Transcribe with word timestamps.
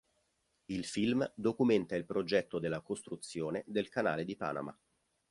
Il 0.71 0.83
film 0.85 1.31
documenta 1.35 1.95
il 1.95 2.07
progetto 2.07 2.57
dalla 2.57 2.81
costruzione 2.81 3.63
del 3.67 3.89
Canale 3.89 4.25
di 4.25 4.35
Panama. 4.35 4.75